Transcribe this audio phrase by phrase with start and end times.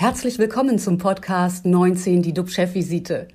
[0.00, 3.26] Herzlich willkommen zum Podcast 19, die DUB-Chefvisite.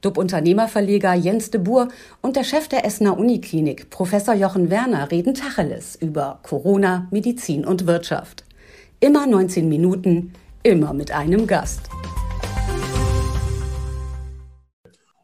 [0.00, 1.86] DUB-Unternehmerverleger Jens de Boer
[2.22, 7.86] und der Chef der Essener Uniklinik, Professor Jochen Werner, reden Tacheles über Corona, Medizin und
[7.86, 8.44] Wirtschaft.
[8.98, 10.32] Immer 19 Minuten,
[10.64, 11.88] immer mit einem Gast.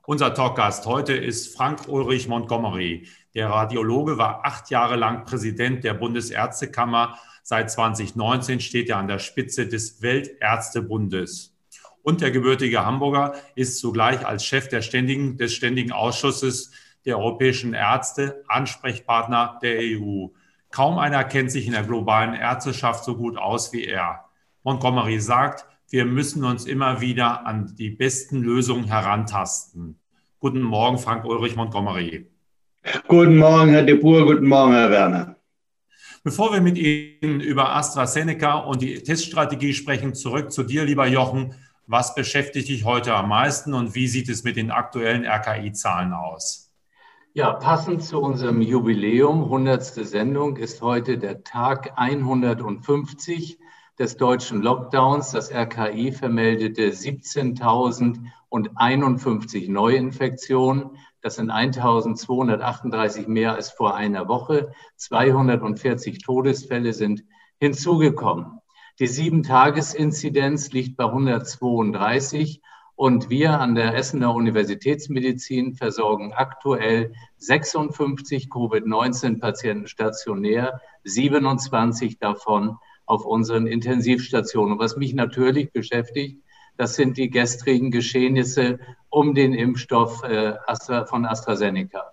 [0.07, 3.09] Unser Talkgast heute ist Frank Ulrich Montgomery.
[3.35, 7.19] Der Radiologe war acht Jahre lang Präsident der Bundesärztekammer.
[7.47, 11.55] Seit 2019 steht er an der Spitze des Weltärztebundes.
[12.01, 16.71] Und der gebürtige Hamburger ist zugleich als Chef der ständigen, des Ständigen Ausschusses
[17.05, 20.29] der europäischen Ärzte Ansprechpartner der EU.
[20.71, 24.25] Kaum einer kennt sich in der globalen Ärzteschaft so gut aus wie er.
[24.63, 29.99] Montgomery sagt, wir müssen uns immer wieder an die besten Lösungen herantasten.
[30.41, 32.27] Guten Morgen, Frank Ulrich Montgomery.
[33.07, 35.34] Guten Morgen, Herr de Boer, guten Morgen, Herr Werner.
[36.27, 41.55] Bevor wir mit Ihnen über AstraZeneca und die Teststrategie sprechen, zurück zu dir, lieber Jochen.
[41.87, 46.73] Was beschäftigt dich heute am meisten und wie sieht es mit den aktuellen RKI-Zahlen aus?
[47.35, 49.85] Ja, passend zu unserem Jubiläum, 100.
[49.85, 53.59] Sendung, ist heute der Tag 150
[53.99, 55.33] des deutschen Lockdowns.
[55.33, 60.97] Das RKI vermeldete 17.051 Neuinfektionen.
[61.25, 64.75] Das sind 1.238 mehr als vor einer Woche.
[64.97, 67.25] 240 Todesfälle sind
[67.59, 68.61] hinzugekommen.
[68.99, 72.61] Die Sieben-Tages-Inzidenz liegt bei 132
[72.95, 83.67] und wir an der Essener Universitätsmedizin versorgen aktuell 56 Covid-19-Patienten stationär, 27 davon auf unseren
[83.67, 84.79] Intensivstationen.
[84.79, 86.44] Was mich natürlich beschäftigt,
[86.77, 90.55] das sind die gestrigen Geschehnisse um den Impfstoff äh,
[91.07, 92.13] von AstraZeneca.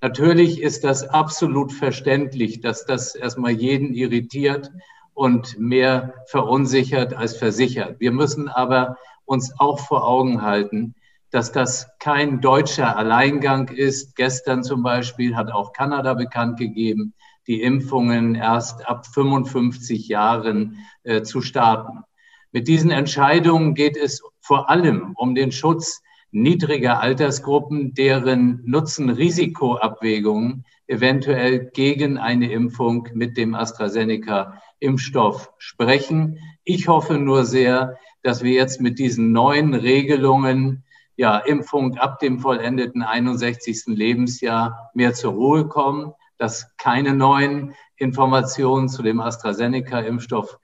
[0.00, 4.72] Natürlich ist das absolut verständlich, dass das erstmal jeden irritiert
[5.14, 8.00] und mehr verunsichert als versichert.
[8.00, 10.94] Wir müssen aber uns auch vor Augen halten,
[11.30, 14.16] dass das kein deutscher Alleingang ist.
[14.16, 17.14] Gestern zum Beispiel hat auch Kanada bekannt gegeben,
[17.46, 22.04] die Impfungen erst ab 55 Jahren äh, zu starten.
[22.52, 26.02] Mit diesen Entscheidungen geht es vor allem um den Schutz
[26.32, 36.40] niedriger Altersgruppen, deren Nutzen-Risiko-Abwägungen eventuell gegen eine Impfung mit dem AstraZeneca-Impfstoff sprechen.
[36.64, 40.84] Ich hoffe nur sehr, dass wir jetzt mit diesen neuen Regelungen,
[41.16, 43.84] ja, Impfung ab dem vollendeten 61.
[43.86, 50.58] Lebensjahr mehr zur Ruhe kommen, dass keine neuen Informationen zu dem AstraZeneca-Impfstoff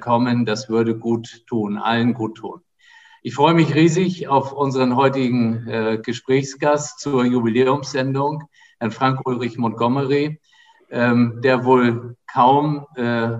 [0.00, 0.44] kommen.
[0.44, 2.60] Das würde gut tun, allen gut tun.
[3.22, 8.44] Ich freue mich riesig auf unseren heutigen äh, Gesprächsgast zur Jubiläumssendung,
[8.78, 10.40] Herrn Frank Ulrich Montgomery,
[10.90, 13.30] ähm, der wohl kaum, äh,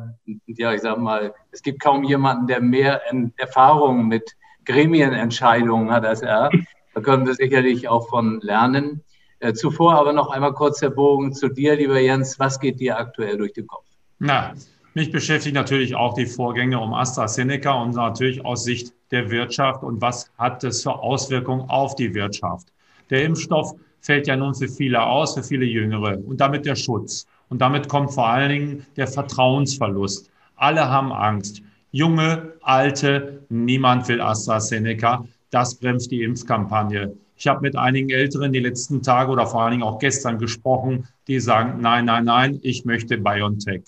[0.47, 3.03] ja, ich sag mal, es gibt kaum jemanden, der mehr
[3.37, 6.51] Erfahrung mit Gremienentscheidungen hat als er.
[6.95, 9.03] Da können wir sicherlich auch von lernen.
[9.41, 12.39] Äh, zuvor aber noch einmal kurz der Bogen zu dir, lieber Jens.
[12.39, 13.85] Was geht dir aktuell durch den Kopf?
[14.19, 14.55] Na,
[14.95, 20.01] mich beschäftigt natürlich auch die Vorgänge um AstraZeneca und natürlich aus Sicht der Wirtschaft und
[20.01, 22.69] was hat das für Auswirkungen auf die Wirtschaft.
[23.11, 27.27] Der Impfstoff fällt ja nun für viele aus, für viele Jüngere und damit der Schutz.
[27.49, 30.31] Und damit kommt vor allen Dingen der Vertrauensverlust.
[30.57, 31.63] Alle haben Angst.
[31.91, 35.27] Junge, alte, niemand will AstraZeneca.
[35.51, 37.17] Das bremst die Impfkampagne.
[37.37, 41.09] Ich habe mit einigen Älteren die letzten Tage oder vor allen Dingen auch gestern gesprochen,
[41.29, 43.83] die sagen, nein, nein, nein, ich möchte BioNTech.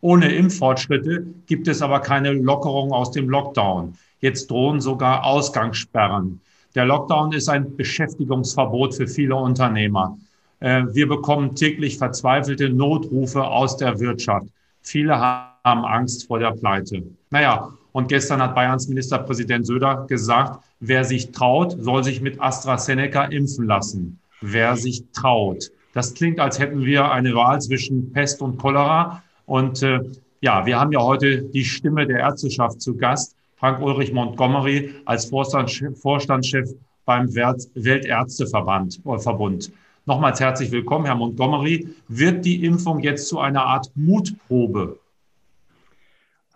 [0.00, 3.94] Ohne Impffortschritte gibt es aber keine Lockerung aus dem Lockdown.
[4.20, 6.40] Jetzt drohen sogar Ausgangssperren.
[6.74, 10.18] Der Lockdown ist ein Beschäftigungsverbot für viele Unternehmer.
[10.60, 14.46] Äh, wir bekommen täglich verzweifelte Notrufe aus der Wirtschaft.
[14.82, 17.02] Viele haben Angst vor der Pleite.
[17.30, 23.24] Naja, und gestern hat Bayerns Ministerpräsident Söder gesagt, Wer sich traut, soll sich mit AstraZeneca
[23.24, 24.20] impfen lassen.
[24.42, 25.70] Wer sich traut.
[25.94, 29.22] Das klingt, als hätten wir eine Wahl zwischen Pest und Cholera.
[29.46, 30.00] Und äh,
[30.40, 33.34] ja, wir haben ja heute die Stimme der Ärzteschaft zu Gast.
[33.56, 36.74] Frank Ulrich Montgomery als Vorstandschef
[37.06, 39.72] beim Weltärzteverband äh, Verbund.
[40.04, 41.88] Nochmals herzlich willkommen, Herr Montgomery.
[42.08, 44.98] Wird die Impfung jetzt zu einer Art Mutprobe?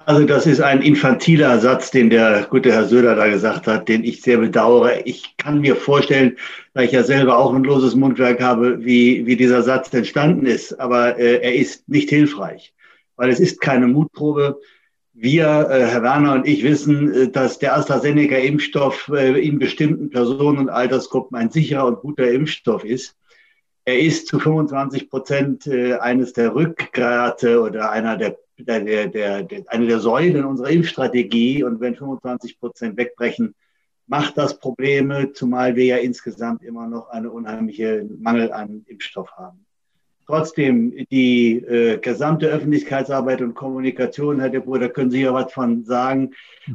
[0.06, 4.02] Also das ist ein infantiler Satz, den der gute Herr Söder da gesagt hat, den
[4.02, 5.04] ich sehr bedauere.
[5.04, 6.36] Ich kann mir vorstellen,
[6.74, 10.78] da ich ja selber auch ein loses Mundwerk habe, wie, wie dieser Satz entstanden ist.
[10.80, 12.72] Aber äh, er ist nicht hilfreich,
[13.20, 14.58] weil es ist keine Mutprobe.
[15.12, 20.56] Wir, äh, Herr Werner und ich, wissen, äh, dass der AstraZeneca-Impfstoff äh, in bestimmten Personen
[20.56, 23.18] und Altersgruppen ein sicherer und guter Impfstoff ist.
[23.84, 29.86] Er ist zu 25 Prozent eines der Rückgrate oder einer der der, der, der, eine
[29.86, 31.62] der Säulen unserer Impfstrategie.
[31.64, 33.54] Und wenn 25 Prozent wegbrechen,
[34.06, 39.66] macht das Probleme, zumal wir ja insgesamt immer noch eine unheimliche Mangel an Impfstoff haben.
[40.30, 45.52] Trotzdem, die äh, gesamte Öffentlichkeitsarbeit und Kommunikation, Herr de Boer, da können Sie ja was
[45.52, 46.34] von sagen,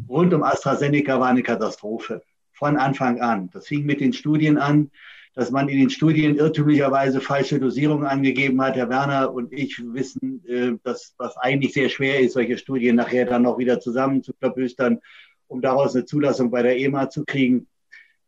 [0.10, 2.22] rund um AstraZeneca war eine Katastrophe.
[2.52, 3.50] Von Anfang an.
[3.54, 4.92] Das fing mit den Studien an,
[5.36, 8.76] dass man in den Studien irrtümlicherweise falsche Dosierungen angegeben hat.
[8.76, 13.24] Herr Werner und ich wissen, äh, dass was eigentlich sehr schwer ist, solche Studien nachher
[13.24, 15.00] dann noch wieder zusammen zu verblüstern,
[15.48, 17.68] um daraus eine Zulassung bei der EMA zu kriegen.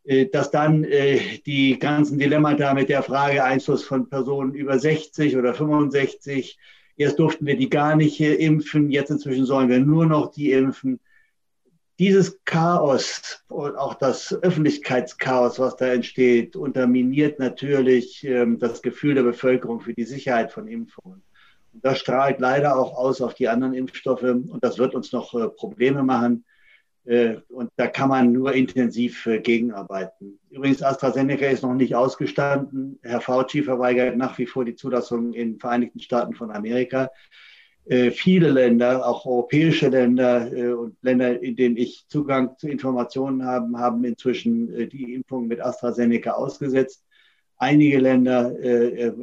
[0.08, 5.36] Äh, dass dann äh, die ganzen Dilemmata mit der Frage Einfluss von Personen über 60
[5.36, 6.58] oder 65,
[6.96, 10.98] erst durften wir die gar nicht impfen, jetzt inzwischen sollen wir nur noch die impfen.
[11.98, 19.24] Dieses Chaos und auch das Öffentlichkeitschaos, was da entsteht, unterminiert natürlich ähm, das Gefühl der
[19.24, 21.22] Bevölkerung für die Sicherheit von Impfungen.
[21.74, 25.34] Und das strahlt leider auch aus auf die anderen Impfstoffe und das wird uns noch
[25.34, 26.46] äh, Probleme machen.
[27.08, 30.38] Äh, und da kann man nur intensiv äh, gegenarbeiten.
[30.50, 32.98] Übrigens, AstraZeneca ist noch nicht ausgestanden.
[33.02, 37.10] Herr Fauci verweigert nach wie vor die Zulassung in den Vereinigten Staaten von Amerika.
[37.86, 43.78] Äh, viele Länder, auch europäische Länder und Länder, in denen ich Zugang zu Informationen habe,
[43.78, 47.06] haben inzwischen die Impfung mit AstraZeneca ausgesetzt.
[47.56, 48.54] Einige Länder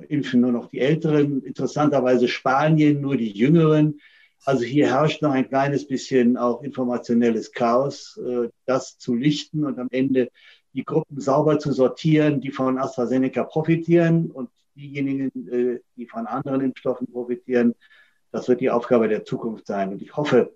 [0.10, 4.00] impfen nur noch die Älteren, interessanterweise Spanien nur die Jüngeren.
[4.46, 9.80] Also hier herrscht noch ein kleines bisschen auch informationelles Chaos, äh, das zu lichten und
[9.80, 10.30] am Ende
[10.74, 16.62] die Gruppen sauber zu sortieren, die von AstraZeneca profitieren und diejenigen, äh, die von anderen
[16.62, 17.74] Impfstoffen profitieren.
[18.32, 19.90] Das wird die Aufgabe der Zukunft sein.
[19.90, 20.56] Und ich hoffe,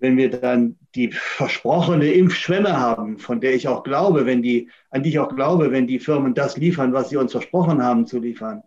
[0.00, 5.04] wenn wir dann die versprochene Impfschwemme haben, von der ich auch glaube, wenn die, an
[5.04, 8.18] die ich auch glaube, wenn die Firmen das liefern, was sie uns versprochen haben zu
[8.18, 8.64] liefern,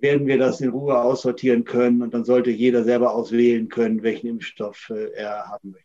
[0.00, 4.28] werden wir das in Ruhe aussortieren können und dann sollte jeder selber auswählen können, welchen
[4.28, 5.84] Impfstoff äh, er haben möchte.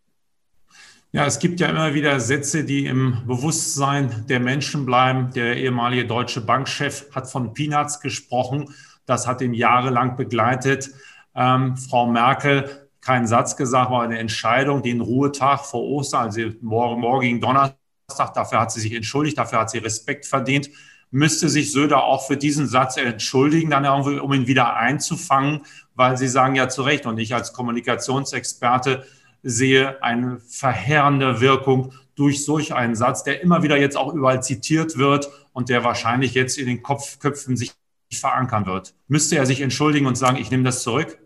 [1.12, 5.32] Ja, es gibt ja immer wieder Sätze, die im Bewusstsein der Menschen bleiben.
[5.34, 8.76] Der ehemalige deutsche Bankchef hat von Peanuts gesprochen.
[9.08, 10.92] Das hat ihn jahrelang begleitet.
[11.34, 17.02] Ähm, Frau Merkel, keinen Satz gesagt, war eine Entscheidung, den Ruhetag vor Ostern, also morgen,
[17.02, 20.70] morgigen Donnerstag, dafür hat sie sich entschuldigt, dafür hat sie Respekt verdient
[21.12, 25.62] müsste sich Söder auch für diesen Satz entschuldigen, dann irgendwie, um ihn wieder einzufangen,
[25.96, 29.06] weil Sie sagen ja zu Recht und ich als Kommunikationsexperte
[29.42, 34.98] sehe eine verheerende Wirkung durch solch einen Satz, der immer wieder jetzt auch überall zitiert
[34.98, 37.72] wird und der wahrscheinlich jetzt in den Kopfköpfen sich
[38.14, 38.94] verankern wird.
[39.08, 41.18] Müsste er sich entschuldigen und sagen, ich nehme das zurück?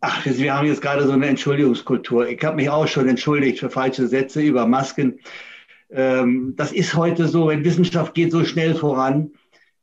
[0.00, 2.28] Ach, wir haben jetzt gerade so eine Entschuldigungskultur.
[2.28, 5.20] Ich habe mich auch schon entschuldigt für falsche Sätze über Masken.
[5.92, 9.32] Ähm, das ist heute so, wenn Wissenschaft geht so schnell voran,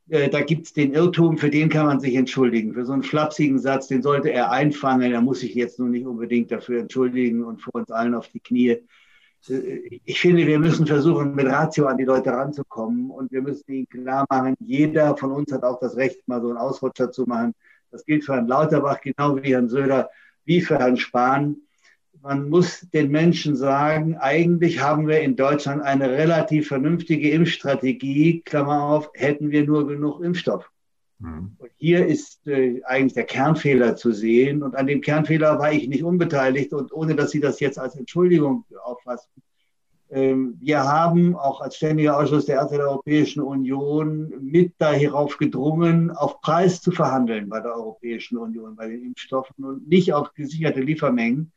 [0.09, 2.73] äh, da gibt es den Irrtum, für den kann man sich entschuldigen.
[2.73, 5.11] Für so einen flapsigen Satz, den sollte er einfangen.
[5.11, 8.39] Er muss sich jetzt nur nicht unbedingt dafür entschuldigen und vor uns allen auf die
[8.39, 8.77] Knie.
[9.49, 13.71] Äh, ich finde, wir müssen versuchen, mit Ratio an die Leute ranzukommen und wir müssen
[13.71, 17.25] ihnen klar machen, jeder von uns hat auch das Recht, mal so einen Ausrutscher zu
[17.25, 17.53] machen.
[17.91, 20.09] Das gilt für Herrn Lauterbach genau wie Herrn Söder,
[20.45, 21.57] wie für Herrn Spahn
[22.21, 28.41] man muss den Menschen sagen, eigentlich haben wir in Deutschland eine relativ vernünftige Impfstrategie.
[28.41, 30.69] Klammer auf, hätten wir nur genug Impfstoff.
[31.19, 31.55] Mhm.
[31.57, 34.63] Und hier ist äh, eigentlich der Kernfehler zu sehen.
[34.63, 36.73] Und an dem Kernfehler war ich nicht unbeteiligt.
[36.73, 39.29] Und ohne dass Sie das jetzt als Entschuldigung auffassen,
[40.11, 46.09] ähm, wir haben auch als Ständiger Ausschuss der Ärzte der Europäischen Union mit darauf gedrungen,
[46.09, 50.81] auf Preis zu verhandeln bei der Europäischen Union, bei den Impfstoffen und nicht auf gesicherte
[50.81, 51.51] Liefermengen.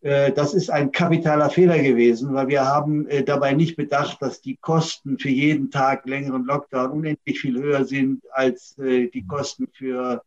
[0.00, 4.40] Äh, das ist ein kapitaler Fehler gewesen, weil wir haben äh, dabei nicht bedacht, dass
[4.40, 9.68] die Kosten für jeden Tag längeren Lockdown unendlich viel höher sind als äh, die Kosten
[9.72, 10.22] für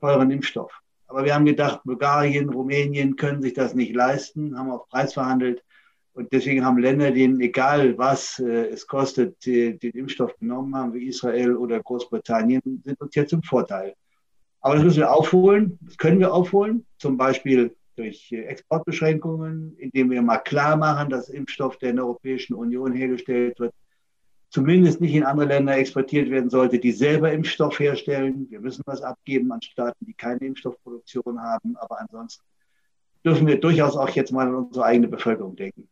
[0.00, 0.72] teuren Impfstoff.
[1.08, 5.62] Aber wir haben gedacht, Bulgarien, Rumänien können sich das nicht leisten, haben auf Preis verhandelt.
[6.14, 11.54] Und deswegen haben Länder, denen egal was es kostet, den Impfstoff genommen haben, wie Israel
[11.56, 13.94] oder Großbritannien, sind uns jetzt im Vorteil.
[14.62, 16.86] Aber das müssen wir aufholen, das können wir aufholen.
[16.98, 22.54] Zum Beispiel durch Exportbeschränkungen, indem wir mal klar machen, dass Impfstoff, der in der Europäischen
[22.54, 23.74] Union hergestellt wird,
[24.50, 28.46] zumindest nicht in andere Länder exportiert werden sollte, die selber Impfstoff herstellen.
[28.50, 31.76] Wir müssen was abgeben an Staaten, die keine Impfstoffproduktion haben.
[31.76, 32.44] Aber ansonsten
[33.24, 35.88] dürfen wir durchaus auch jetzt mal an unsere eigene Bevölkerung denken.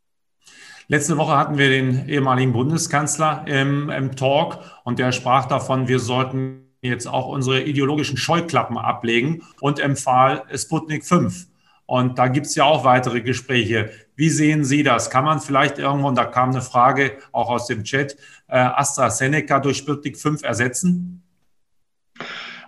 [0.89, 5.99] Letzte Woche hatten wir den ehemaligen Bundeskanzler im, im Talk und der sprach davon, wir
[5.99, 11.47] sollten jetzt auch unsere ideologischen Scheuklappen ablegen und empfahl Sputnik 5.
[11.87, 13.91] Und da gibt es ja auch weitere Gespräche.
[14.17, 15.11] Wie sehen Sie das?
[15.11, 18.17] Kann man vielleicht irgendwo, und da kam eine Frage auch aus dem Chat,
[18.49, 21.23] äh, AstraZeneca durch Sputnik 5 ersetzen?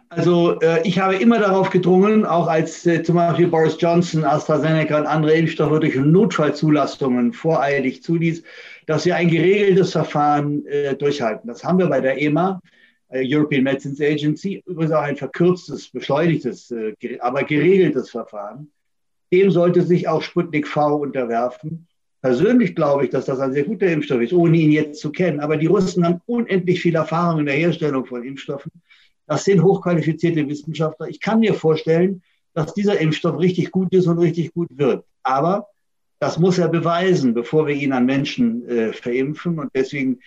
[0.08, 4.98] Also äh, ich habe immer darauf gedrungen, auch als äh, zum Beispiel Boris Johnson, AstraZeneca
[4.98, 8.42] und andere Impfstoffe durch Notfallzulastungen voreilig zuließ,
[8.86, 10.64] dass wir ein geregeltes Verfahren
[11.00, 11.48] durchhalten.
[11.48, 12.60] Das haben wir bei der EMA,
[13.10, 16.72] European Medicines Agency, übrigens auch ein verkürztes, beschleunigtes,
[17.18, 18.70] aber geregeltes Verfahren.
[19.32, 21.86] Dem sollte sich auch Sputnik V unterwerfen.
[22.22, 25.40] Persönlich glaube ich, dass das ein sehr guter Impfstoff ist, ohne ihn jetzt zu kennen.
[25.40, 28.72] Aber die Russen haben unendlich viel Erfahrung in der Herstellung von Impfstoffen.
[29.26, 31.08] Das sind hochqualifizierte Wissenschaftler.
[31.08, 32.22] Ich kann mir vorstellen,
[32.54, 35.04] dass dieser Impfstoff richtig gut ist und richtig gut wird.
[35.22, 35.68] Aber
[36.18, 39.58] das muss er beweisen, bevor wir ihn an Menschen äh, verimpfen.
[39.58, 40.20] Und deswegen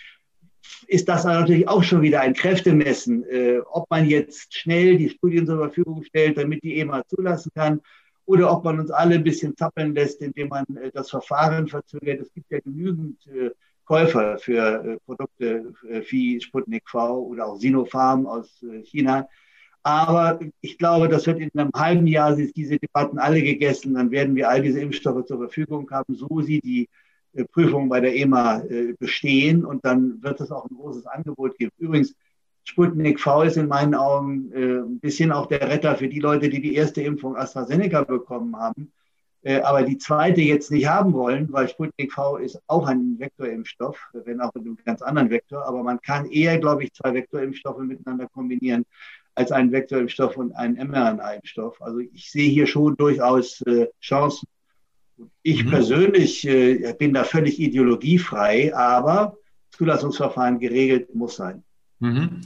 [0.88, 5.48] ist das natürlich auch schon wieder ein Kräftemessen, äh, ob man jetzt schnell die Studien
[5.48, 7.82] zur Verfügung stellt, damit die EMA zulassen kann,
[8.29, 12.21] oder ob man uns alle ein bisschen zappeln lässt, indem man äh, das Verfahren verzögert.
[12.21, 13.50] Es gibt ja genügend äh,
[13.86, 15.74] Käufer für äh, Produkte
[16.12, 19.27] wie Sputnik V oder auch Sinopharm aus China.
[19.81, 23.95] Aber ich glaube, das wird in einem halben Jahr diese Debatten alle gegessen.
[23.95, 26.88] Dann werden wir all diese Impfstoffe zur Verfügung haben, so sie die
[27.51, 28.62] Prüfung bei der EMA
[29.00, 29.65] bestehen.
[29.65, 31.71] Und dann wird es auch ein großes Angebot geben.
[31.79, 32.13] Übrigens,
[32.70, 36.62] Sputnik V ist in meinen Augen ein bisschen auch der Retter für die Leute, die
[36.62, 38.92] die erste Impfung AstraZeneca bekommen haben
[39.42, 43.98] äh, aber die zweite jetzt nicht haben wollen, weil Sputnik V ist auch ein Vektorimpfstoff,
[44.26, 45.66] wenn auch mit einem ganz anderen Vektor.
[45.66, 48.86] Aber man kann eher, glaube ich, zwei Vektorimpfstoffe miteinander kombinieren
[49.36, 51.82] als einen Vektorimpfstoff und einen mRNA-Impfstoff.
[51.82, 54.48] Also ich sehe hier schon durchaus äh, Chancen.
[55.44, 55.70] Ich mhm.
[55.70, 59.38] persönlich äh, bin da völlig ideologiefrei, aber
[59.72, 61.64] Zulassungsverfahren geregelt muss sein.
[62.00, 62.41] Mhm.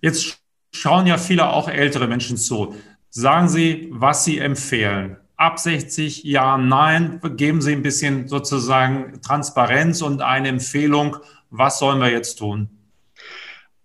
[0.00, 0.38] Jetzt
[0.72, 2.74] schauen ja viele auch ältere Menschen zu.
[3.10, 10.02] Sagen Sie, was Sie empfehlen ab 60 ja, nein, geben Sie ein bisschen sozusagen Transparenz
[10.02, 11.16] und eine Empfehlung,
[11.50, 12.68] was sollen wir jetzt tun?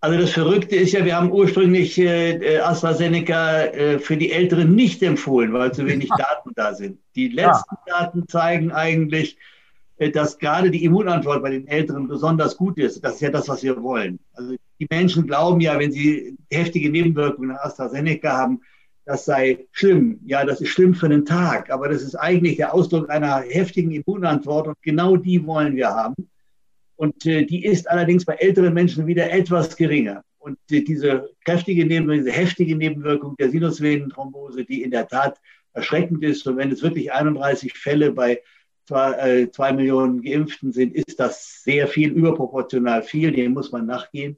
[0.02, 5.04] Also das Verrückte ist ja, wir haben ursprünglich äh, AstraZeneca äh, für die Älteren nicht
[5.04, 7.00] empfohlen, weil zu wenig Daten da sind.
[7.16, 8.00] Die letzten ja.
[8.00, 9.38] Daten zeigen eigentlich, äh,
[10.08, 13.04] dass gerade die Immunantwort bei den Älteren besonders gut ist.
[13.04, 14.20] Das ist ja das, was wir wollen.
[14.34, 18.62] Also die Menschen glauben ja, wenn sie heftige Nebenwirkungen nach AstraZeneca haben,
[19.06, 20.20] das sei schlimm.
[20.26, 23.92] Ja, das ist schlimm für einen Tag, aber das ist eigentlich der Ausdruck einer heftigen
[23.92, 26.30] Immunantwort und genau die wollen wir haben.
[26.96, 30.24] Und äh, die ist allerdings bei älteren Menschen wieder etwas geringer.
[30.38, 35.40] Und äh, diese kräftige Nebenwirkung, diese heftige Nebenwirkung der Sinusvenenthrombose, die in der Tat
[35.74, 38.42] erschreckend ist, und wenn es wirklich 31 Fälle bei
[38.92, 44.38] äh, zwei Millionen Geimpften sind, ist das sehr viel, überproportional viel, dem muss man nachgehen.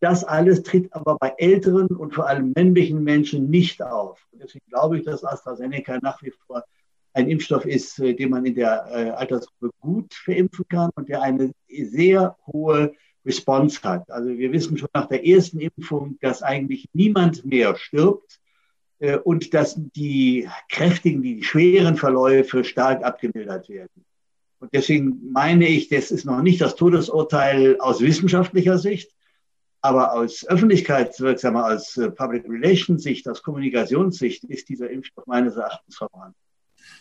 [0.00, 4.26] Das alles tritt aber bei älteren und vor allem männlichen Menschen nicht auf.
[4.32, 6.64] Deswegen glaube ich, dass AstraZeneca nach wie vor
[7.12, 11.22] ein Impfstoff ist, äh, den man in der äh, Altersgruppe gut verimpfen kann und der
[11.22, 12.94] eine sehr hohe
[13.26, 14.10] Response hat.
[14.10, 18.39] Also wir wissen schon nach der ersten Impfung, dass eigentlich niemand mehr stirbt
[19.24, 24.04] und dass die kräftigen, die schweren Verläufe stark abgemildert werden.
[24.60, 29.10] Und deswegen meine ich, das ist noch nicht das Todesurteil aus wissenschaftlicher Sicht,
[29.80, 35.96] aber aus öffentlichkeitswirksamer, aus äh, Public Relations Sicht, aus Kommunikationssicht ist dieser Impfstoff meines Erachtens
[35.96, 36.36] verbrannt.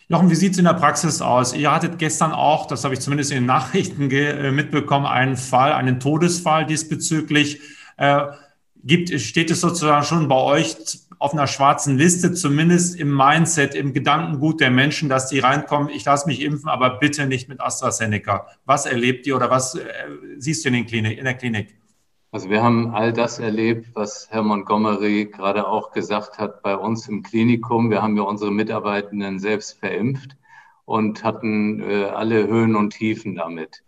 [0.08, 1.54] Jochen, wie sieht es in der Praxis aus?
[1.54, 5.74] Ihr hattet gestern auch, das habe ich zumindest in den Nachrichten äh, mitbekommen, einen Fall,
[5.74, 7.60] einen Todesfall diesbezüglich.
[7.98, 8.28] Äh,
[8.84, 10.76] gibt, steht es sozusagen schon bei euch
[11.20, 16.06] auf einer schwarzen Liste, zumindest im Mindset, im Gedankengut der Menschen, dass die reinkommen, ich
[16.06, 18.48] lasse mich impfen, aber bitte nicht mit AstraZeneca.
[18.66, 19.84] Was erlebt ihr oder was äh,
[20.38, 21.76] siehst du in, Klinik, in der Klinik?
[22.32, 27.08] Also wir haben all das erlebt, was Herr Montgomery gerade auch gesagt hat bei uns
[27.08, 27.90] im Klinikum.
[27.90, 30.38] Wir haben ja unsere Mitarbeitenden selbst verimpft
[30.86, 33.84] und hatten äh, alle Höhen und Tiefen damit.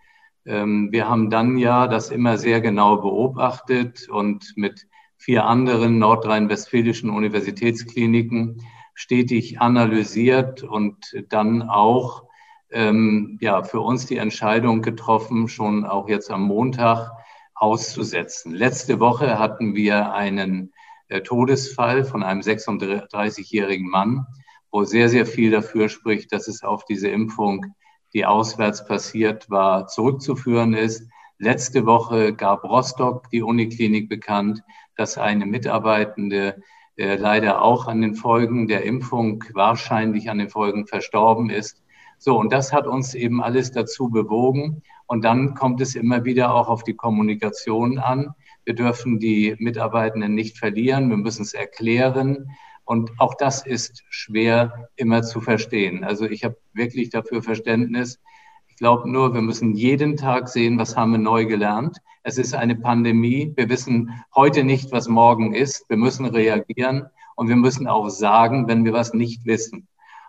[0.45, 7.09] Ähm, wir haben dann ja das immer sehr genau beobachtet und mit vier anderen nordrhein-westfälischen
[7.09, 8.61] Universitätskliniken
[8.95, 12.23] stetig analysiert und dann auch
[12.71, 17.11] ähm, ja, für uns die Entscheidung getroffen, schon auch jetzt am Montag,
[17.53, 18.53] auszusetzen.
[18.53, 20.73] Letzte Woche hatten wir einen
[21.09, 24.25] äh, Todesfall von einem 36-jährigen Mann,
[24.71, 27.75] wo sehr, sehr viel dafür spricht, dass es auf diese Impfung,
[28.13, 31.07] die auswärts passiert war, zurückzuführen ist.
[31.37, 34.63] Letzte Woche gab Rostock die Uniklinik bekannt,
[34.95, 36.61] dass eine Mitarbeitende
[36.97, 41.81] äh, leider auch an den Folgen der Impfung, wahrscheinlich an den Folgen verstorben ist.
[42.17, 46.55] So, und das hat uns eben alles dazu bewogen, und dann kommt es immer wieder
[46.55, 48.33] auch auf die Kommunikation an.
[48.63, 51.09] Wir dürfen die Mitarbeitenden nicht verlieren.
[51.09, 52.51] Wir müssen es erklären.
[52.83, 56.03] Und auch das ist schwer immer zu verstehen.
[56.03, 58.19] Also ich habe wirklich dafür Verständnis.
[58.67, 61.97] Ich glaube nur, wir müssen jeden Tag sehen, was haben wir neu gelernt.
[62.23, 63.53] Es ist eine Pandemie.
[63.55, 65.85] Wir wissen heute nicht, was morgen ist.
[65.89, 69.87] Wir müssen reagieren und wir müssen auch sagen, wenn wir was nicht wissen.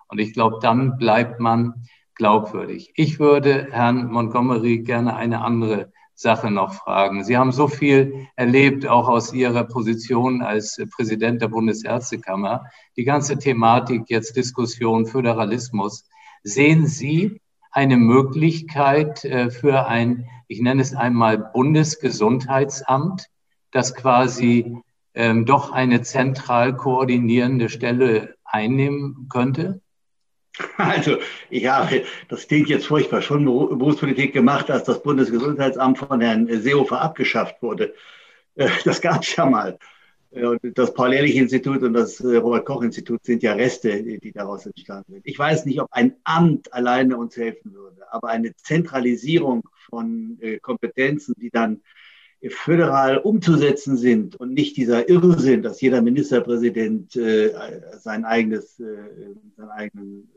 [0.09, 2.93] Und ich glaube, dann bleibt man glaubwürdig.
[2.95, 7.25] Ich würde Herrn Montgomery gerne eine andere Sache noch fragen.
[7.25, 12.65] Sie haben so viel erlebt, auch aus Ihrer Position als Präsident der Bundesärztekammer.
[12.97, 16.09] Die ganze Thematik jetzt Diskussion, Föderalismus.
[16.43, 23.29] Sehen Sie eine Möglichkeit äh, für ein, ich nenne es einmal Bundesgesundheitsamt,
[23.71, 24.79] das quasi
[25.15, 29.82] ähm, doch eine zentral koordinierende Stelle einnehmen könnte?
[30.77, 31.19] Also
[31.51, 37.01] ich habe, das klingt jetzt furchtbar, schon Berufspolitik gemacht, als das Bundesgesundheitsamt von Herrn Seehofer
[37.01, 37.95] abgeschafft wurde.
[38.55, 39.79] Äh, das gab es ja mal.
[40.31, 45.27] Äh, das Paul-Ehrlich-Institut und das äh, Robert-Koch-Institut sind ja Reste, die daraus entstanden sind.
[45.27, 51.35] Ich weiß nicht, ob ein Amt alleine uns helfen würde, aber eine Zentralisierung von Kompetenzen,
[51.37, 51.83] die dann
[52.49, 60.31] föderal umzusetzen sind und nicht dieser Irrsinn, dass jeder Ministerpräsident sein eigenes, seinen eigenen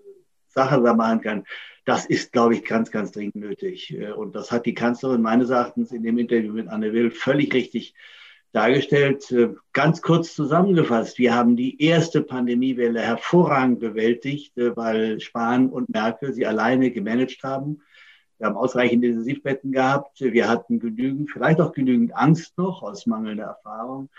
[0.55, 1.43] Sache da machen kann,
[1.85, 3.93] das ist, glaube ich, ganz, ganz dringend nötig.
[3.93, 7.53] Äh, und das hat die Kanzlerin meines Erachtens in dem Interview mit Anne Will völlig
[7.53, 7.93] richtig
[8.51, 9.31] dargestellt.
[9.31, 15.89] Äh, ganz kurz zusammengefasst, wir haben die erste Pandemiewelle hervorragend bewältigt, äh, weil Spahn und
[15.89, 17.81] Merkel sie alleine gemanagt haben.
[18.37, 20.19] Wir haben ausreichend Intensivbetten gehabt.
[20.19, 24.09] Wir hatten genügend, vielleicht auch genügend Angst noch aus mangelnder Erfahrung.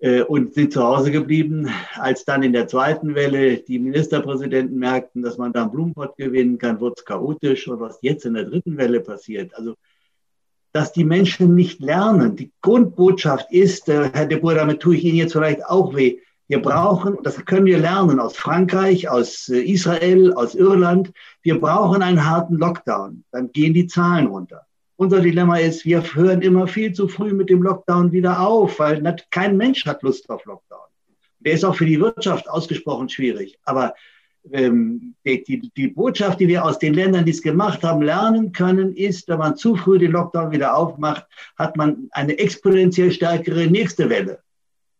[0.00, 1.68] Äh, und sind zu Hause geblieben.
[1.94, 6.58] Als dann in der zweiten Welle die Ministerpräsidenten merkten, dass man da einen Blumenpott gewinnen
[6.58, 7.66] kann, wurde es chaotisch.
[7.66, 9.74] Und was jetzt in der dritten Welle passiert, also
[10.72, 12.36] dass die Menschen nicht lernen.
[12.36, 16.20] Die Grundbotschaft ist, äh, Herr de Boer, damit tue ich Ihnen jetzt vielleicht auch weh.
[16.46, 21.10] Wir brauchen, das können wir lernen aus Frankreich, aus äh, Israel, aus Irland.
[21.42, 23.24] Wir brauchen einen harten Lockdown.
[23.32, 24.67] Dann gehen die Zahlen runter.
[25.00, 29.00] Unser Dilemma ist, wir hören immer viel zu früh mit dem Lockdown wieder auf, weil
[29.30, 30.88] kein Mensch hat Lust auf Lockdown.
[31.38, 33.60] Der ist auch für die Wirtschaft ausgesprochen schwierig.
[33.64, 33.94] Aber
[34.50, 38.50] ähm, die, die, die Botschaft, die wir aus den Ländern, die es gemacht haben, lernen
[38.50, 43.68] können, ist, wenn man zu früh den Lockdown wieder aufmacht, hat man eine exponentiell stärkere
[43.68, 44.42] nächste Welle.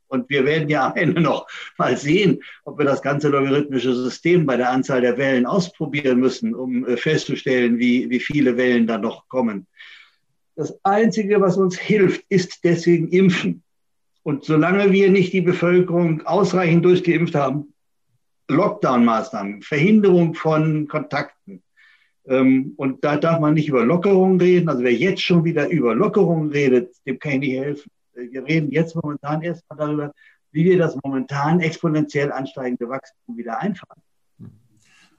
[0.08, 4.56] Und wir werden ja Ende noch mal sehen, ob wir das ganze logarithmische System bei
[4.56, 9.28] der Anzahl der Wellen ausprobieren müssen, um äh, festzustellen, wie, wie viele Wellen da noch
[9.28, 9.66] kommen.
[10.56, 13.62] Das Einzige, was uns hilft, ist deswegen Impfen.
[14.24, 17.72] Und solange wir nicht die Bevölkerung ausreichend durchgeimpft haben,
[18.48, 21.62] Lockdown-Maßnahmen, Verhinderung von Kontakten.
[22.26, 24.68] Ähm, und da darf man nicht über Lockerungen reden.
[24.68, 27.90] Also wer jetzt schon wieder über Lockerungen redet, dem kann ich nicht helfen.
[28.18, 30.12] Wir reden jetzt momentan erstmal darüber,
[30.50, 34.02] wie wir das momentan exponentiell ansteigende Wachstum wieder einfahren.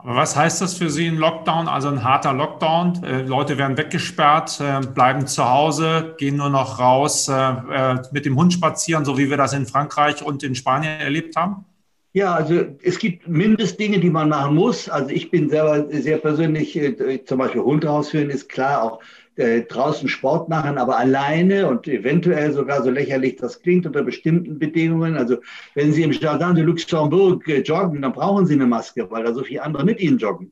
[0.01, 1.67] Aber was heißt das für Sie ein Lockdown?
[1.67, 3.03] Also ein harter Lockdown.
[3.03, 8.25] Äh, Leute werden weggesperrt, äh, bleiben zu Hause, gehen nur noch raus äh, äh, mit
[8.25, 11.65] dem Hund spazieren, so wie wir das in Frankreich und in Spanien erlebt haben?
[12.13, 14.88] Ja, also es gibt Mindestdinge, die man machen muss.
[14.88, 19.01] Also ich bin selber sehr persönlich, äh, zum Beispiel Hund rausführen, ist klar, auch
[19.39, 24.60] äh, draußen Sport machen, aber alleine und eventuell sogar so lächerlich das klingt unter bestimmten
[24.60, 25.15] Bedingungen.
[25.17, 25.38] Also
[25.75, 29.34] wenn Sie im Jardin de Luxembourg äh, joggen, dann brauchen Sie eine Maske, weil da
[29.34, 30.52] so viele andere mit Ihnen joggen.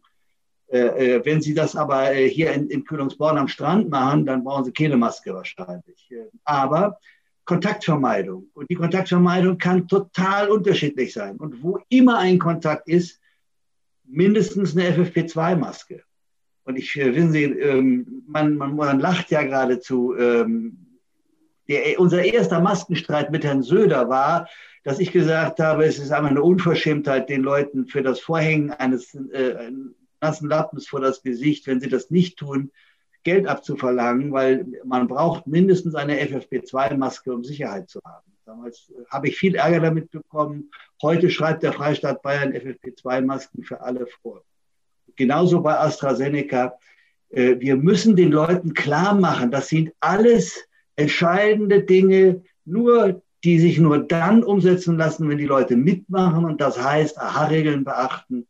[0.67, 4.73] Äh, wenn Sie das aber hier in, in Kühlungsborn am Strand machen, dann brauchen Sie
[4.73, 6.09] keine Maske wahrscheinlich.
[6.43, 6.97] Aber
[7.47, 8.47] Kontaktvermeidung.
[8.53, 11.37] Und die Kontaktvermeidung kann total unterschiedlich sein.
[11.37, 13.19] Und wo immer ein Kontakt ist,
[14.03, 16.03] mindestens eine FFP2-Maske.
[16.67, 20.13] Und ich, äh, wissen Sie, ähm, man, man, man lacht ja geradezu.
[20.17, 20.99] Ähm,
[21.69, 24.49] der, unser erster Maskenstreit mit Herrn Söder war,
[24.83, 29.15] dass ich gesagt habe, es ist einfach eine Unverschämtheit, den Leuten für das Vorhängen eines
[29.15, 29.71] äh,
[30.19, 32.71] nassen Lappens vor das Gesicht, wenn sie das nicht tun,
[33.23, 38.29] Geld abzuverlangen, weil man braucht mindestens eine FFP2-Maske, um Sicherheit zu haben.
[38.45, 40.69] Damals äh, habe ich viel Ärger damit bekommen.
[41.01, 44.43] Heute schreibt der Freistaat Bayern FFP2-Masken für alle vor
[45.17, 46.77] genauso bei AstraZeneca.
[47.29, 53.79] Äh, wir müssen den Leuten klar machen, das sind alles entscheidende Dinge, nur die sich
[53.79, 56.45] nur dann umsetzen lassen, wenn die Leute mitmachen.
[56.45, 58.47] Und das heißt, Aha-Regeln beachten,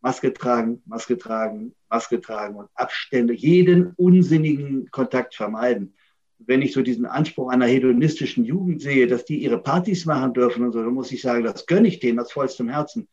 [0.00, 5.94] Maske tragen, Maske tragen, Maske tragen und Abstände, jeden unsinnigen Kontakt vermeiden.
[6.38, 10.64] Wenn ich so diesen Anspruch einer hedonistischen Jugend sehe, dass die ihre Partys machen dürfen
[10.64, 13.08] und so, dann muss ich sagen, das gönne ich denen aus vollstem Herzen.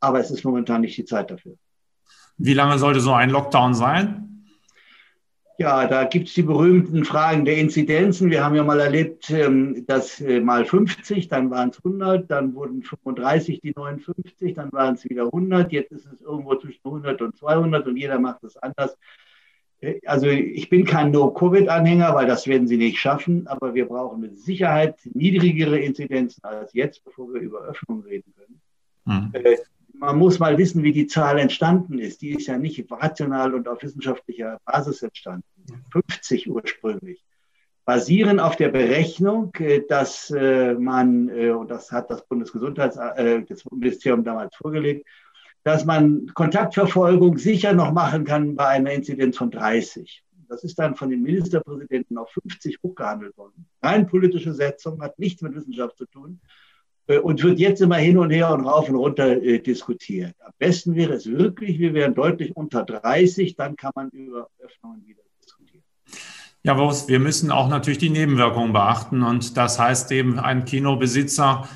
[0.00, 1.56] Aber es ist momentan nicht die Zeit dafür.
[2.38, 4.24] Wie lange sollte so ein Lockdown sein?
[5.60, 8.30] Ja, da gibt es die berühmten Fragen der Inzidenzen.
[8.30, 12.54] Wir haben ja mal erlebt, ähm, dass äh, mal 50, dann waren es 100, dann
[12.54, 15.72] wurden 35 die 59, dann waren es wieder 100.
[15.72, 18.96] Jetzt ist es irgendwo zwischen 100 und 200 und jeder macht es anders.
[20.06, 24.38] Also ich bin kein No-Covid-Anhänger, weil das werden sie nicht schaffen, aber wir brauchen mit
[24.38, 28.60] Sicherheit niedrigere Inzidenzen als jetzt, bevor wir über Öffnung reden können.
[29.04, 29.32] Mhm.
[29.98, 32.22] Äh, man muss mal wissen, wie die Zahl entstanden ist.
[32.22, 35.44] Die ist ja nicht rational und auf wissenschaftlicher Basis entstanden.
[35.92, 37.24] 50 ursprünglich.
[37.84, 45.06] Basieren auf der Berechnung, äh, dass äh, man, und das hat das Bundesgesundheitsministerium damals vorgelegt,
[45.64, 50.24] dass man Kontaktverfolgung sicher noch machen kann bei einer Inzidenz von 30.
[50.48, 53.66] Das ist dann von den Ministerpräsidenten auf 50 hochgehandelt worden.
[53.82, 56.67] Rein politische Setzung, hat nichts mit Wissenschaft zu tun äh,
[57.16, 60.34] und wird jetzt immer hin und her und rauf und runter äh, diskutiert.
[60.40, 65.06] Am besten wäre es wirklich, wir wären deutlich unter 30, dann kann man über Öffnungen
[65.06, 65.84] wieder diskutieren.
[66.62, 71.66] Ja, wir müssen auch natürlich die Nebenwirkungen beachten und das heißt eben, ein Kinobesitzer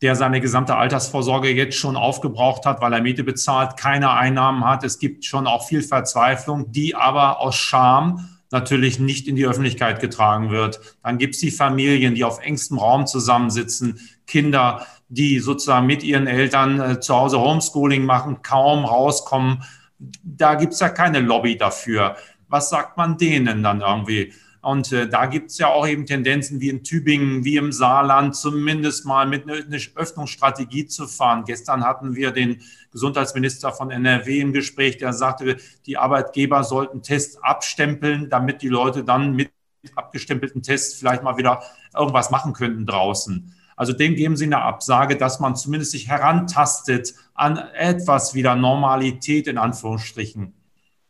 [0.00, 4.84] der seine gesamte Altersvorsorge jetzt schon aufgebraucht hat, weil er Miete bezahlt, keine Einnahmen hat.
[4.84, 10.00] Es gibt schon auch viel Verzweiflung, die aber aus Scham natürlich nicht in die Öffentlichkeit
[10.00, 10.80] getragen wird.
[11.02, 16.26] Dann gibt es die Familien, die auf engstem Raum zusammensitzen, Kinder, die sozusagen mit ihren
[16.26, 19.62] Eltern äh, zu Hause Homeschooling machen, kaum rauskommen.
[19.98, 22.16] Da gibt es ja keine Lobby dafür.
[22.48, 24.32] Was sagt man denen dann irgendwie?
[24.68, 28.36] Und äh, da gibt es ja auch eben Tendenzen wie in Tübingen, wie im Saarland,
[28.36, 31.44] zumindest mal mit einer eine Öffnungsstrategie zu fahren.
[31.46, 32.60] Gestern hatten wir den
[32.92, 39.04] Gesundheitsminister von NRW im Gespräch, der sagte, die Arbeitgeber sollten Tests abstempeln, damit die Leute
[39.04, 39.50] dann mit
[39.94, 41.62] abgestempelten Tests vielleicht mal wieder
[41.96, 43.54] irgendwas machen könnten draußen.
[43.74, 49.46] Also dem geben Sie eine Absage, dass man zumindest sich herantastet an etwas wieder Normalität
[49.46, 50.52] in Anführungsstrichen.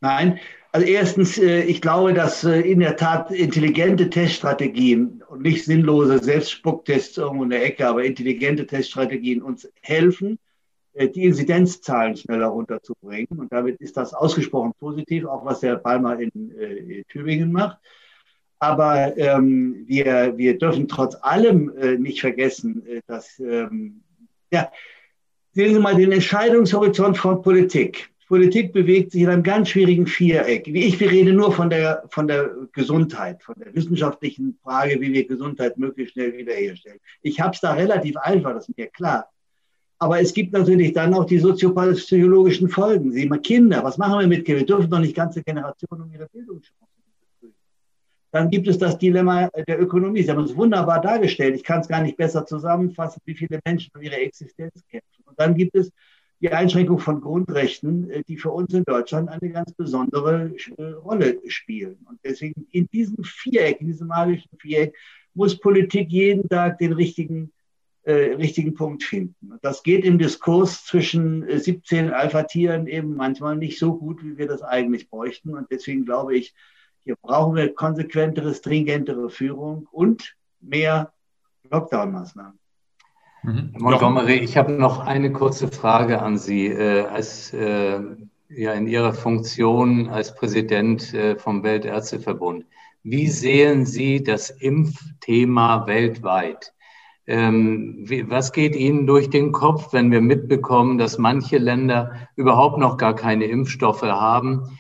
[0.01, 0.39] Nein,
[0.79, 6.23] also erstens, äh, ich glaube, dass äh, in der Tat intelligente Teststrategien und nicht sinnlose
[6.23, 10.39] Selbstspucktests irgendwo in der Ecke, aber intelligente Teststrategien uns helfen,
[10.93, 13.41] äh, die Inzidenzzahlen schneller runterzubringen.
[13.41, 17.79] Und damit ist das ausgesprochen positiv, auch was der Palmer in, in Tübingen macht.
[18.61, 24.03] Aber ähm, wir, wir dürfen trotz allem äh, nicht vergessen, äh, dass, ähm,
[24.53, 24.71] ja,
[25.55, 28.13] sehen Sie mal den Entscheidungshorizont von Politik.
[28.29, 30.69] Politik bewegt sich in einem ganz schwierigen Viereck.
[30.69, 35.27] Ich, wir reden nur von der, von der Gesundheit, von der wissenschaftlichen Frage, wie wir
[35.27, 36.99] Gesundheit möglichst schnell wiederherstellen.
[37.23, 39.31] Ich habe es da relativ einfach, das ist mir klar.
[39.99, 43.11] Aber es gibt natürlich dann auch die soziopsychologischen Folgen.
[43.11, 44.61] Sie mal Kinder, was machen wir mit Kindern?
[44.61, 46.89] Wir dürfen doch nicht ganze Generationen um ihre Bildungschancen
[48.31, 50.23] dann gibt es das Dilemma der Ökonomie.
[50.23, 51.55] Sie haben es wunderbar dargestellt.
[51.55, 55.25] Ich kann es gar nicht besser zusammenfassen, wie viele Menschen um ihre Existenz kämpfen.
[55.25, 55.91] Und dann gibt es
[56.41, 61.41] die Einschränkung von Grundrechten, äh, die für uns in Deutschland eine ganz besondere äh, Rolle
[61.49, 61.99] spielen.
[62.09, 64.95] Und deswegen in diesem Viereck, in diesem magischen Viereck,
[65.35, 67.53] muss Politik jeden Tag den richtigen,
[68.03, 69.53] äh, richtigen Punkt finden.
[69.53, 74.47] Und das geht im Diskurs zwischen 17 Alpha-Tieren eben manchmal nicht so gut, wie wir
[74.47, 75.55] das eigentlich bräuchten.
[75.55, 76.55] Und deswegen glaube ich,
[77.01, 81.13] hier brauchen wir konsequentere, stringentere Führung und mehr
[81.71, 82.59] Lockdown-Maßnahmen.
[83.43, 83.75] Mhm.
[83.79, 86.67] Montgomery, ich habe noch eine kurze Frage an Sie.
[86.67, 88.01] Äh, als, äh,
[88.49, 92.65] ja, in Ihrer Funktion als Präsident äh, vom Weltärzteverbund,
[93.03, 96.73] wie sehen Sie das Impfthema weltweit?
[97.27, 102.79] Ähm, wie, was geht Ihnen durch den Kopf, wenn wir mitbekommen, dass manche Länder überhaupt
[102.79, 104.79] noch gar keine Impfstoffe haben?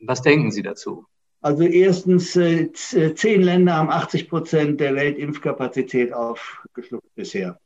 [0.00, 1.06] Was denken Sie dazu?
[1.40, 7.58] Also erstens, äh, zehn Länder haben 80 Prozent der Weltimpfkapazität aufgeschluckt bisher.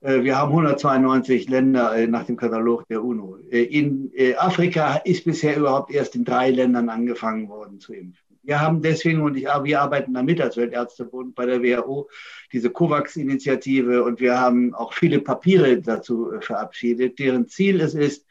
[0.00, 3.38] Äh, wir haben 192 Länder äh, nach dem Katalog der UNO.
[3.50, 8.24] Äh, in Afrika ist bisher überhaupt erst in drei Ländern angefangen worden zu impfen.
[8.42, 12.08] Wir haben deswegen, und ich, wir arbeiten damit als Weltärztebund bei der WHO,
[12.50, 18.24] diese COVAX-Initiative und wir haben auch viele Papiere dazu verabschiedet, deren Ziel es ist,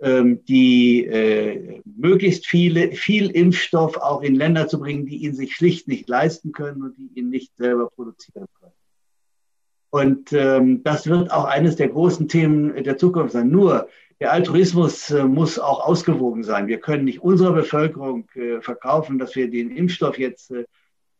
[0.00, 5.88] ähm, die möglichst viele, viel Impfstoff auch in Länder zu bringen, die ihn sich schlicht
[5.88, 8.77] nicht leisten können und die ihn nicht selber produzieren können.
[9.90, 13.48] Und ähm, das wird auch eines der großen Themen der Zukunft sein.
[13.48, 13.88] Nur
[14.20, 16.66] der Altruismus äh, muss auch ausgewogen sein.
[16.66, 20.64] Wir können nicht unserer Bevölkerung äh, verkaufen, dass wir den Impfstoff jetzt äh,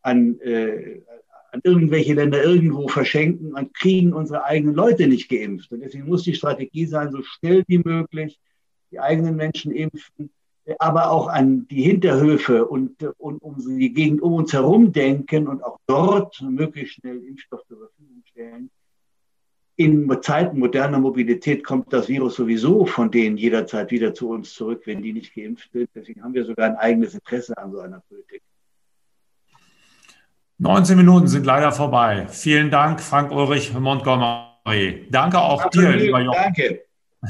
[0.01, 1.01] an, äh,
[1.51, 5.71] an irgendwelche Länder irgendwo verschenken und kriegen unsere eigenen Leute nicht geimpft.
[5.71, 8.39] Und deswegen muss die Strategie sein, so schnell wie möglich
[8.91, 10.31] die eigenen Menschen impfen,
[10.77, 15.63] aber auch an die Hinterhöfe und, und um die Gegend um uns herum denken und
[15.63, 18.69] auch dort möglichst schnell Impfstoff zur Verfügung stellen.
[19.75, 24.81] In Zeiten moderner Mobilität kommt das Virus sowieso von denen jederzeit wieder zu uns zurück,
[24.85, 25.89] wenn die nicht geimpft sind.
[25.95, 28.41] Deswegen haben wir sogar ein eigenes Interesse an so einer Politik.
[30.57, 32.27] 19 Minuten sind leider vorbei.
[32.27, 35.07] Vielen Dank, Frank Ulrich Montgomery.
[35.09, 36.43] Danke auch Absolut, dir, lieber Jochen.
[36.43, 36.81] Danke.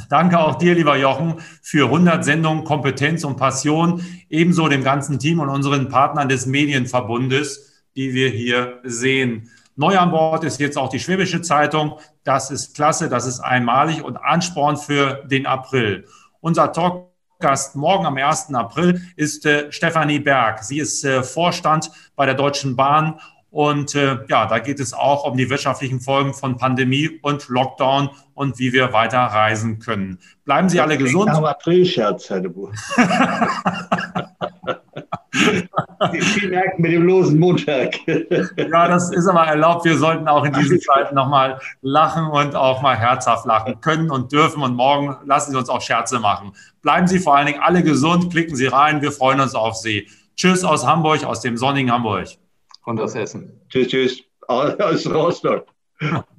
[0.09, 5.39] Danke auch dir, lieber Jochen, für 100 Sendungen Kompetenz und Passion, ebenso dem ganzen Team
[5.39, 9.49] und unseren Partnern des Medienverbundes, die wir hier sehen.
[9.79, 11.99] Neu an Bord ist jetzt auch die Schwäbische Zeitung.
[12.25, 16.05] Das ist klasse, das ist einmalig und Ansporn für den April.
[16.41, 18.53] Unser Talkgast morgen am 1.
[18.53, 20.65] April ist äh, Stefanie Berg.
[20.65, 25.23] Sie ist äh, Vorstand bei der Deutschen Bahn und äh, ja, da geht es auch
[25.23, 30.19] um die wirtschaftlichen Folgen von Pandemie und Lockdown und wie wir weiter reisen können.
[30.43, 31.27] Bleiben Sie das alle gesund.
[31.27, 32.51] Nach April-Scherz, Herr de
[36.19, 37.95] Sie merken mit dem losen Montag.
[38.07, 39.85] ja, das ist aber erlaubt.
[39.85, 44.31] Wir sollten auch in diesen Zeiten nochmal lachen und auch mal herzhaft lachen können und
[44.31, 44.63] dürfen.
[44.63, 46.53] Und morgen lassen Sie uns auch Scherze machen.
[46.81, 49.01] Bleiben Sie vor allen Dingen alle gesund, klicken Sie rein.
[49.01, 50.07] Wir freuen uns auf Sie.
[50.35, 52.27] Tschüss aus Hamburg, aus dem sonnigen Hamburg
[52.85, 53.61] und aus Essen.
[53.69, 54.23] Tschüss, tschüss.
[54.47, 55.67] Aus Rostock.